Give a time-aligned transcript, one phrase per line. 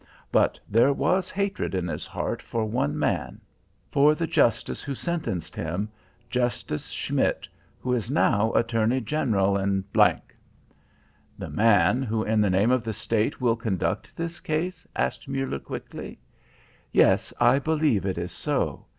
[0.31, 3.39] But there was hatred in his heart for one man,
[3.91, 5.89] for the Justice who sentenced him,
[6.27, 7.47] Justice Schmidt,
[7.79, 10.01] who is now Attorney General in G."
[11.37, 15.59] "The man who, in the name of the State, will conduct this case?" asked Muller
[15.59, 16.19] quickly.
[16.91, 18.87] "Yes, I believe it is so.